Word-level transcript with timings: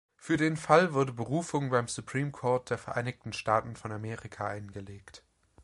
Für 0.17 0.35
den 0.35 0.57
Fall 0.57 0.95
wurde 0.95 1.13
Berufung 1.13 1.69
beim 1.69 1.87
Supreme 1.87 2.31
Court 2.31 2.71
der 2.71 2.79
Vereinigten 2.79 3.33
Staaten 3.33 3.75
von 3.75 3.91
Amerika 3.91 4.47
eingelegt. 4.47 5.23